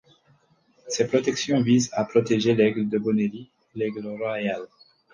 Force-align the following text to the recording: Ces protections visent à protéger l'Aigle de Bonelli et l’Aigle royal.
Ces 0.87 1.05
protections 1.05 1.61
visent 1.61 1.91
à 1.93 2.05
protéger 2.05 2.55
l'Aigle 2.55 2.89
de 2.89 2.97
Bonelli 2.97 3.51
et 3.75 3.77
l’Aigle 3.77 4.07
royal. 4.07 4.63